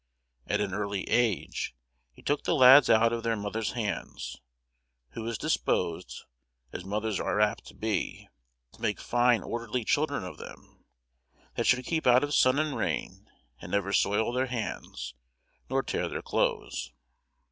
[0.47, 1.75] At an early age
[2.11, 4.35] he took the lads out of their mother's hands,
[5.11, 6.23] who was disposed,
[6.73, 8.27] as mothers are apt to be,
[8.71, 10.85] to make fine orderly children of them,
[11.53, 13.29] that should keep out of sun and rain,
[13.61, 15.13] and never soil their hands,
[15.69, 16.91] nor tear their clothes.